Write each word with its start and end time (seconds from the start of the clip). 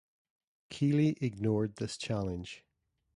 Keely 0.71 1.09
ignored 1.21 1.75
this 1.75 1.95
challenge. 1.95 2.65